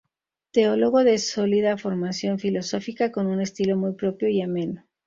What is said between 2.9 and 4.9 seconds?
con un estilo muy propio y ameno.